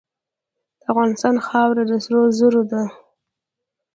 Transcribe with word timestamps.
د 0.79 0.83
افغانستان 0.91 1.35
خاوره 1.47 1.83
د 1.89 1.91
سرو 2.03 2.21
زرو 2.37 2.61
ده. 2.71 2.81